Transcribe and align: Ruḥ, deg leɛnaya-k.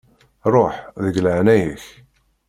Ruḥ, 0.53 0.75
deg 1.03 1.15
leɛnaya-k. 1.23 1.85